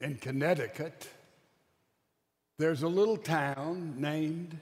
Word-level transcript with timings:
in 0.00 0.16
Connecticut, 0.16 1.08
there's 2.58 2.82
a 2.82 2.88
little 2.88 3.16
town 3.16 3.94
named 3.98 4.58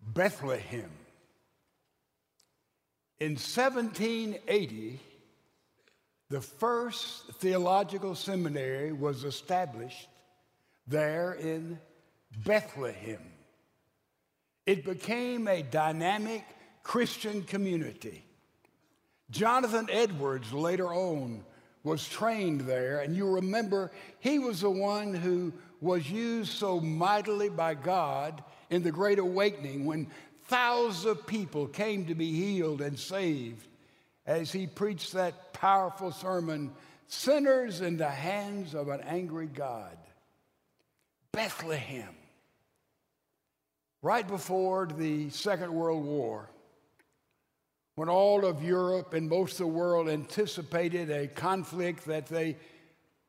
Bethlehem. 0.00 0.90
In 3.18 3.32
1780, 3.32 5.00
the 6.28 6.40
first 6.40 7.32
theological 7.34 8.14
seminary 8.14 8.92
was 8.92 9.24
established 9.24 10.08
there 10.86 11.32
in 11.32 11.78
Bethlehem. 12.44 13.22
It 14.66 14.84
became 14.84 15.46
a 15.46 15.62
dynamic 15.62 16.44
Christian 16.82 17.42
community. 17.42 18.24
Jonathan 19.30 19.88
Edwards 19.90 20.52
later 20.52 20.92
on 20.92 21.44
was 21.86 22.06
trained 22.06 22.62
there, 22.62 22.98
and 22.98 23.16
you 23.16 23.26
remember 23.36 23.92
he 24.18 24.40
was 24.40 24.60
the 24.60 24.70
one 24.70 25.14
who 25.14 25.52
was 25.80 26.10
used 26.10 26.52
so 26.52 26.80
mightily 26.80 27.48
by 27.48 27.74
God 27.74 28.42
in 28.70 28.82
the 28.82 28.90
Great 28.90 29.20
Awakening 29.20 29.84
when 29.84 30.08
thousands 30.46 31.04
of 31.04 31.26
people 31.28 31.68
came 31.68 32.06
to 32.06 32.14
be 32.16 32.32
healed 32.32 32.80
and 32.80 32.98
saved 32.98 33.68
as 34.26 34.50
he 34.50 34.66
preached 34.66 35.12
that 35.12 35.52
powerful 35.52 36.10
sermon 36.10 36.72
Sinners 37.06 37.82
in 37.82 37.96
the 37.96 38.10
Hands 38.10 38.74
of 38.74 38.88
an 38.88 39.00
Angry 39.02 39.46
God. 39.46 39.96
Bethlehem. 41.30 42.16
Right 44.02 44.26
before 44.26 44.86
the 44.86 45.30
Second 45.30 45.72
World 45.72 46.04
War, 46.04 46.50
when 47.96 48.10
all 48.10 48.44
of 48.44 48.62
Europe 48.62 49.14
and 49.14 49.28
most 49.28 49.52
of 49.52 49.58
the 49.58 49.66
world 49.66 50.08
anticipated 50.08 51.10
a 51.10 51.26
conflict 51.26 52.04
that 52.04 52.26
they 52.26 52.56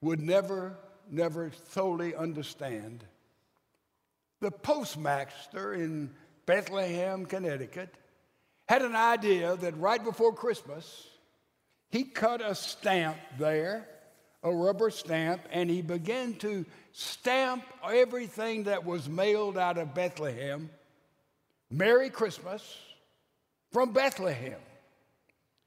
would 0.01 0.19
never, 0.19 0.77
never 1.09 1.51
totally 1.73 2.13
understand, 2.13 3.03
the 4.41 4.51
postmaster 4.51 5.73
in 5.73 6.11
Bethlehem, 6.45 7.25
Connecticut, 7.25 7.95
had 8.67 8.81
an 8.81 8.95
idea 8.95 9.55
that 9.55 9.77
right 9.77 10.03
before 10.03 10.33
Christmas, 10.33 11.07
he 11.89 12.03
cut 12.03 12.41
a 12.41 12.53
stamp 12.53 13.17
there, 13.39 13.87
a 14.43 14.53
rubber 14.53 14.89
stamp, 14.89 15.41
and 15.49 15.69
he 15.69 15.81
began 15.81 16.33
to 16.35 16.65
stamp 16.91 17.63
everything 17.89 18.63
that 18.63 18.85
was 18.85 19.07
mailed 19.07 19.57
out 19.57 19.77
of 19.77 19.93
Bethlehem. 19.93 20.69
Merry 21.71 22.09
Christmas 22.09 22.77
from 23.71 23.93
Bethlehem. 23.93 24.59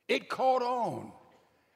It 0.08 0.28
caught 0.28 0.62
on. 0.62 1.12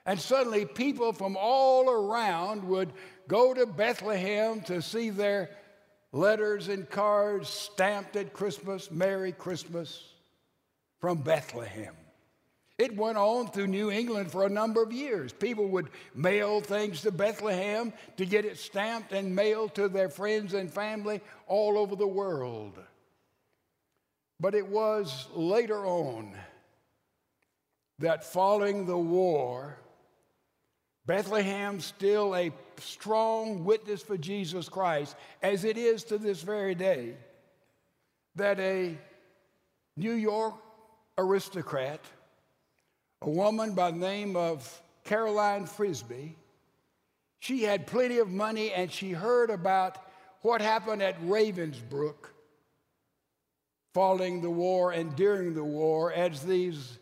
And 0.06 0.20
suddenly, 0.20 0.66
people 0.66 1.12
from 1.12 1.36
all 1.38 1.88
around 1.88 2.64
would 2.64 2.92
go 3.26 3.54
to 3.54 3.64
Bethlehem 3.64 4.60
to 4.62 4.82
see 4.82 5.10
their 5.10 5.50
letters 6.12 6.68
and 6.68 6.88
cards 6.88 7.48
stamped 7.48 8.16
at 8.16 8.32
Christmas, 8.32 8.90
Merry 8.90 9.32
Christmas 9.32 10.02
from 11.00 11.18
Bethlehem. 11.18 11.94
It 12.76 12.96
went 12.96 13.16
on 13.16 13.50
through 13.50 13.68
New 13.68 13.90
England 13.90 14.32
for 14.32 14.44
a 14.44 14.50
number 14.50 14.82
of 14.82 14.92
years. 14.92 15.32
People 15.32 15.68
would 15.68 15.90
mail 16.14 16.60
things 16.60 17.02
to 17.02 17.12
Bethlehem 17.12 17.92
to 18.16 18.26
get 18.26 18.44
it 18.44 18.58
stamped 18.58 19.12
and 19.12 19.34
mailed 19.34 19.76
to 19.76 19.88
their 19.88 20.08
friends 20.08 20.54
and 20.54 20.72
family 20.72 21.20
all 21.46 21.78
over 21.78 21.94
the 21.94 22.06
world. 22.06 22.78
But 24.40 24.54
it 24.54 24.66
was 24.66 25.28
later 25.34 25.86
on 25.86 26.34
that 27.98 28.24
following 28.24 28.86
the 28.86 28.98
war, 28.98 29.78
Bethlehem 31.06 31.80
still 31.80 32.34
a 32.34 32.50
strong 32.78 33.64
witness 33.64 34.02
for 34.02 34.16
Jesus 34.16 34.68
Christ, 34.68 35.16
as 35.42 35.64
it 35.64 35.78
is 35.78 36.04
to 36.04 36.18
this 36.18 36.42
very 36.42 36.74
day, 36.74 37.14
that 38.34 38.58
a 38.58 38.96
New 39.96 40.12
York 40.12 40.54
aristocrat, 41.16 42.00
a 43.22 43.30
woman 43.30 43.74
by 43.74 43.90
the 43.90 43.98
name 43.98 44.34
of 44.34 44.82
Caroline 45.04 45.66
Frisbee, 45.66 46.36
she 47.38 47.62
had 47.62 47.86
plenty 47.86 48.18
of 48.18 48.30
money 48.30 48.72
and 48.72 48.90
she 48.90 49.12
heard 49.12 49.50
about 49.50 49.98
what 50.40 50.60
happened 50.60 51.02
at 51.02 51.20
Ravensbrück 51.22 52.30
following 53.94 54.42
the 54.42 54.50
war 54.50 54.90
and 54.90 55.16
during 55.16 55.54
the 55.54 55.64
war 55.64 56.12
as 56.12 56.42
these 56.42 56.98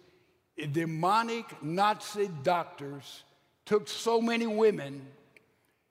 demonic 0.73 1.63
Nazi 1.63 2.29
doctors 2.43 3.25
took 3.65 3.89
so 3.89 4.21
many 4.21 4.47
women 4.47 5.07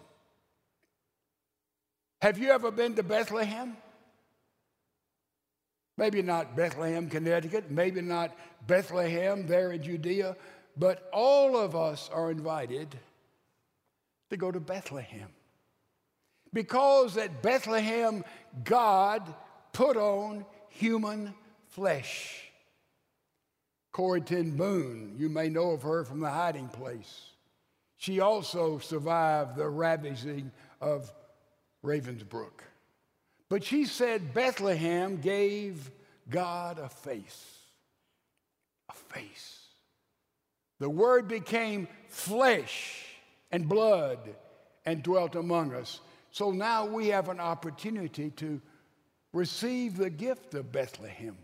Have 2.22 2.38
you 2.38 2.50
ever 2.50 2.70
been 2.70 2.94
to 2.94 3.02
Bethlehem? 3.02 3.76
Maybe 6.00 6.22
not 6.22 6.56
Bethlehem, 6.56 7.10
Connecticut, 7.10 7.70
maybe 7.70 8.00
not 8.00 8.34
Bethlehem 8.66 9.46
there 9.46 9.72
in 9.72 9.82
Judea, 9.82 10.34
but 10.74 11.10
all 11.12 11.58
of 11.58 11.76
us 11.76 12.08
are 12.10 12.30
invited 12.30 12.98
to 14.30 14.38
go 14.38 14.50
to 14.50 14.60
Bethlehem. 14.60 15.28
Because 16.54 17.18
at 17.18 17.42
Bethlehem, 17.42 18.24
God 18.64 19.22
put 19.74 19.98
on 19.98 20.46
human 20.70 21.34
flesh. 21.68 22.50
Corrie 23.92 24.22
ten 24.22 24.52
Boom, 24.52 25.16
you 25.18 25.28
may 25.28 25.50
know 25.50 25.72
of 25.72 25.82
her 25.82 26.04
from 26.04 26.20
the 26.20 26.30
hiding 26.30 26.68
place. 26.68 27.26
She 27.98 28.20
also 28.20 28.78
survived 28.78 29.54
the 29.54 29.68
ravaging 29.68 30.50
of 30.80 31.12
Ravensbrück. 31.84 32.62
But 33.50 33.64
she 33.64 33.84
said 33.84 34.32
Bethlehem 34.32 35.20
gave 35.20 35.90
God 36.30 36.78
a 36.78 36.88
face. 36.88 37.58
A 38.88 38.92
face. 38.92 39.58
The 40.78 40.88
Word 40.88 41.28
became 41.28 41.88
flesh 42.08 43.04
and 43.50 43.68
blood 43.68 44.20
and 44.86 45.02
dwelt 45.02 45.34
among 45.34 45.74
us. 45.74 46.00
So 46.30 46.52
now 46.52 46.86
we 46.86 47.08
have 47.08 47.28
an 47.28 47.40
opportunity 47.40 48.30
to 48.36 48.62
receive 49.32 49.96
the 49.96 50.10
gift 50.10 50.54
of 50.54 50.70
Bethlehem 50.70 51.36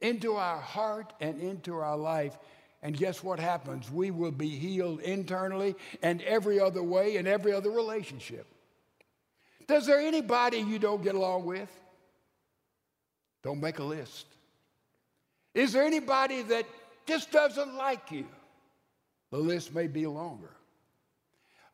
into 0.00 0.34
our 0.34 0.58
heart 0.58 1.12
and 1.20 1.40
into 1.40 1.76
our 1.76 1.96
life. 1.96 2.38
And 2.82 2.96
guess 2.96 3.22
what 3.22 3.38
happens? 3.38 3.90
We 3.90 4.10
will 4.10 4.32
be 4.32 4.48
healed 4.48 5.00
internally 5.00 5.76
and 6.02 6.22
every 6.22 6.58
other 6.58 6.82
way 6.82 7.16
in 7.16 7.26
every 7.26 7.52
other 7.52 7.70
relationship. 7.70 8.46
Does 9.68 9.86
there 9.86 10.00
anybody 10.00 10.58
you 10.58 10.78
don't 10.78 11.02
get 11.02 11.14
along 11.14 11.44
with? 11.44 11.70
Don't 13.44 13.60
make 13.60 13.78
a 13.78 13.84
list. 13.84 14.26
Is 15.54 15.72
there 15.72 15.84
anybody 15.84 16.42
that 16.42 16.66
just 17.06 17.30
doesn't 17.30 17.74
like 17.74 18.10
you? 18.10 18.26
The 19.30 19.38
list 19.38 19.74
may 19.74 19.86
be 19.86 20.06
longer. 20.06 20.50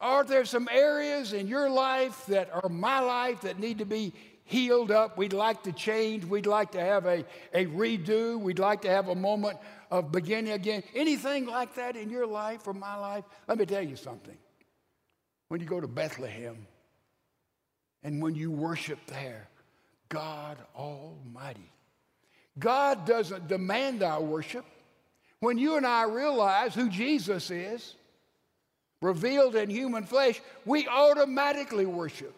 Are 0.01 0.25
there 0.25 0.45
some 0.45 0.69
areas 0.71 1.33
in 1.33 1.47
your 1.47 1.71
life 1.71 2.27
that 2.27 2.51
are 2.53 2.69
my 2.69 3.01
life 3.01 3.43
that 3.43 3.59
need 3.59 3.79
to 3.79 3.87
be 3.87 4.13
healed 4.45 4.91
up. 4.91 5.17
We'd 5.17 5.33
like 5.33 5.63
to 5.65 5.73
change. 5.73 6.25
We'd 6.25 6.47
like 6.47 6.73
to 6.73 6.81
have 6.81 7.07
a, 7.07 7.25
a 7.53 7.67
redo. 7.67 8.39
We'd 8.39 8.59
like 8.59 8.83
to 8.83 8.91
have 8.91 9.09
a 9.09 9.15
moment 9.15 9.59
of 9.91 10.13
beginning 10.13 10.53
again. 10.53 10.83
Anything 10.95 11.47
like 11.47 11.75
that 11.75 11.97
in 11.97 12.11
your 12.11 12.27
life 12.27 12.67
or 12.67 12.75
my 12.75 12.97
life? 12.97 13.25
Let 13.49 13.59
me 13.59 13.67
tell 13.67 13.83
you 13.83 13.97
something. 13.97 14.37
When 15.49 15.61
you 15.61 15.67
go 15.67 15.81
to 15.81 15.89
Bethlehem 15.89 16.67
and 18.05 18.23
when 18.23 18.35
you 18.35 18.51
worship 18.51 18.99
there, 19.07 19.49
God 20.11 20.59
Almighty, 20.77 21.73
God 22.59 23.07
doesn't 23.07 23.49
demand 23.49 24.03
our 24.03 24.23
worship. 24.23 24.65
When 25.41 25.59
you 25.59 25.77
and 25.77 25.87
I 25.87 26.05
realize 26.05 26.75
who 26.75 26.89
Jesus 26.89 27.51
is, 27.51 27.95
revealed 29.03 29.57
in 29.57 29.69
human 29.69 30.05
flesh, 30.05 30.41
we 30.65 30.87
automatically 30.87 31.87
worship. 31.87 32.35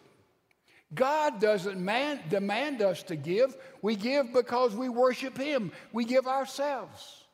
God 0.93 1.41
doesn't 1.41 1.79
man, 1.79 2.19
demand 2.29 2.81
us 2.81 3.03
to 3.03 3.15
give. 3.15 3.55
We 3.81 3.95
give 3.95 4.33
because 4.33 4.73
we 4.73 4.89
worship 4.89 5.37
Him. 5.37 5.71
We 5.91 6.05
give 6.05 6.27
ourselves. 6.27 7.25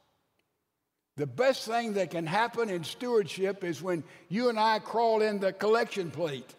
The 1.15 1.27
best 1.27 1.68
thing 1.68 1.94
that 1.94 2.09
can 2.09 2.25
happen 2.25 2.69
in 2.69 2.83
stewardship 2.83 3.63
is 3.63 3.81
when 3.81 4.03
you 4.29 4.50
and 4.50 4.59
I 4.59 4.79
crawl 4.79 5.21
in 5.21 5.39
the 5.39 5.53
collection 5.53 6.09
plate. 6.09 6.56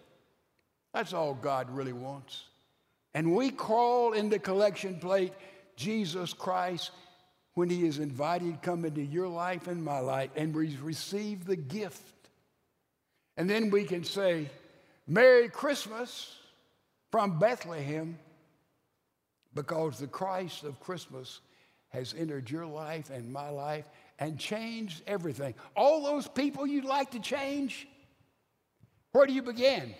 That's 0.95 1.13
all 1.13 1.35
God 1.35 1.69
really 1.71 1.93
wants. 1.93 2.45
And 3.15 3.35
we 3.35 3.51
crawl 3.51 4.13
in 4.13 4.29
the 4.29 4.39
collection 4.39 4.99
plate, 4.99 5.33
Jesus 5.77 6.33
Christ, 6.33 6.93
when 7.55 7.69
He 7.69 7.85
is 7.87 7.99
invited 7.99 8.63
come 8.63 8.85
into 8.85 9.03
your 9.03 9.29
life 9.29 9.67
and 9.67 9.85
my 9.85 9.99
life, 9.99 10.31
and 10.37 10.55
we 10.55 10.77
receive 10.77 11.45
the 11.45 11.57
gift. 11.57 12.01
And 13.37 13.51
then 13.51 13.71
we 13.71 13.85
can 13.85 14.05
say, 14.05 14.49
Merry 15.07 15.49
Christmas 15.49 16.33
from 17.11 17.39
Bethlehem, 17.41 18.19
because 19.53 19.99
the 19.99 20.07
Christ 20.07 20.63
of 20.63 20.81
Christmas 20.81 21.41
has 21.89 22.15
entered 22.17 22.51
your 22.51 22.67
life 22.67 23.11
and 23.11 23.33
my 23.33 23.51
life 23.51 23.85
and 24.21 24.39
changed 24.39 25.03
everything. 25.07 25.55
All 25.77 26.05
those 26.05 26.29
people 26.29 26.67
you'd 26.67 26.85
like 26.85 27.13
to 27.13 27.21
change, 27.21 27.87
where 29.13 29.27
do 29.27 29.33
you 29.33 29.43
begin? 29.43 29.95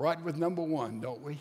Right 0.00 0.18
with 0.22 0.38
number 0.38 0.62
one, 0.62 1.02
don't 1.02 1.20
we? 1.20 1.38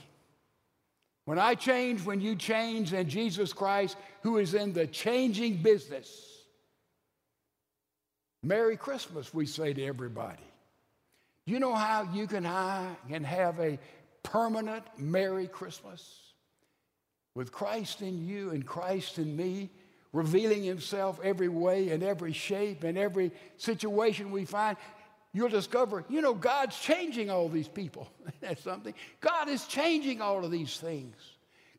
When 1.24 1.40
I 1.40 1.56
change, 1.56 2.04
when 2.04 2.20
you 2.20 2.36
change, 2.36 2.92
and 2.92 3.08
Jesus 3.08 3.54
Christ, 3.54 3.96
who 4.22 4.38
is 4.38 4.54
in 4.54 4.74
the 4.74 4.86
changing 4.86 5.62
business. 5.62 6.10
Merry 8.44 8.76
Christmas, 8.76 9.34
we 9.34 9.46
say 9.46 9.72
to 9.72 9.86
everybody. 9.86 10.44
You 11.46 11.62
know 11.62 11.74
how 11.74 12.10
you 12.14 12.28
can, 12.28 12.44
can 12.44 13.24
have 13.24 13.58
a 13.62 13.80
permanent 14.24 14.84
Merry 14.98 15.48
Christmas? 15.48 16.20
With 17.36 17.54
Christ 17.54 18.02
in 18.02 18.28
you 18.28 18.50
and 18.50 18.66
Christ 18.66 19.20
in 19.20 19.38
me, 19.38 19.70
revealing 20.12 20.64
himself 20.66 21.18
every 21.24 21.48
way 21.48 21.92
and 21.92 22.04
every 22.04 22.34
shape 22.34 22.84
and 22.84 22.98
every 22.98 23.32
situation 23.56 24.32
we 24.32 24.44
find, 24.44 24.76
you'll 25.34 25.50
discover, 25.50 26.06
you 26.10 26.22
know, 26.22 26.34
God's 26.34 26.78
changing 26.80 27.30
all 27.30 27.50
these 27.50 27.68
people. 27.68 28.10
That's 28.42 28.64
something. 28.64 28.94
God 29.22 29.50
is 29.50 29.66
changing 29.66 30.22
all 30.22 30.44
of 30.44 30.52
these 30.52 30.78
things. 30.78 31.16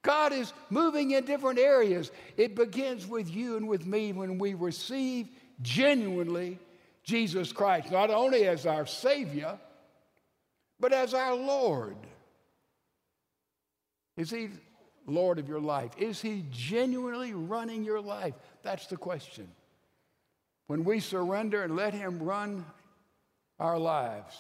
God 0.02 0.32
is 0.32 0.52
moving 0.70 1.10
in 1.10 1.24
different 1.24 1.58
areas. 1.58 2.10
It 2.36 2.54
begins 2.54 3.06
with 3.06 3.28
you 3.28 3.56
and 3.56 3.68
with 3.68 3.86
me 3.86 4.12
when 4.12 4.38
we 4.38 4.54
receive 4.54 5.28
genuinely 5.60 6.58
Jesus 7.02 7.52
Christ, 7.52 7.90
not 7.90 8.10
only 8.10 8.46
as 8.46 8.66
our 8.66 8.86
Savior, 8.86 9.58
but 10.78 10.92
as 10.92 11.12
our 11.12 11.34
Lord. 11.34 11.96
Is 14.16 14.30
He 14.30 14.48
Lord 15.06 15.38
of 15.38 15.48
your 15.48 15.60
life? 15.60 15.90
Is 15.98 16.20
He 16.22 16.44
genuinely 16.50 17.34
running 17.34 17.84
your 17.84 18.00
life? 18.00 18.34
That's 18.62 18.86
the 18.86 18.96
question. 18.96 19.48
When 20.66 20.84
we 20.84 21.00
surrender 21.00 21.62
and 21.62 21.76
let 21.76 21.94
Him 21.94 22.22
run 22.22 22.64
our 23.60 23.78
lives, 23.78 24.36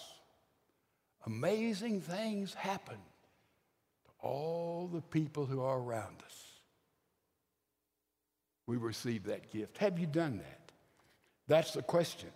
amazing 1.26 2.00
things 2.00 2.54
happen 2.54 2.96
to 2.96 4.10
all 4.26 4.90
the 4.92 5.02
people 5.02 5.46
who 5.46 5.60
are 5.60 5.78
around 5.78 6.16
us. 6.24 6.36
We 8.66 8.78
receive 8.78 9.24
that 9.24 9.50
gift. 9.50 9.78
Have 9.78 9.98
you 9.98 10.06
done 10.06 10.38
that? 10.38 10.72
That's 11.46 11.72
the 11.72 11.82
question. 11.82 12.30